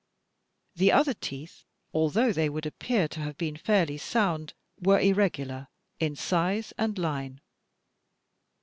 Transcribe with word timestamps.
The 0.75 0.91
other 0.91 1.13
teeth, 1.13 1.63
although 1.93 2.33
they 2.33 2.49
would 2.49 2.65
appear 2.65 3.07
to 3.09 3.19
have 3.19 3.37
been 3.37 3.55
fairly 3.55 3.99
soimd, 3.99 4.53
were 4.79 4.99
irregular 4.99 5.67
in 5.99 6.15
size 6.15 6.73
and 6.75 6.97
line. 6.97 7.39